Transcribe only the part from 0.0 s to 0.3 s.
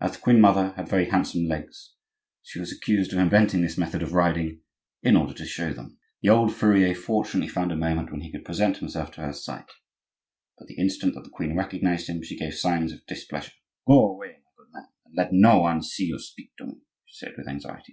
As the